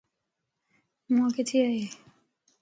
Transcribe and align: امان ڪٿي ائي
امان 1.09 1.29
ڪٿي 1.35 1.57
ائي 1.67 1.83